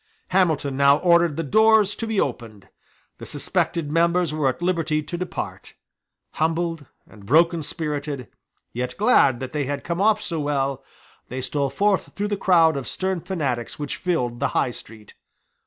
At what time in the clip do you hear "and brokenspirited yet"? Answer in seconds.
7.07-8.97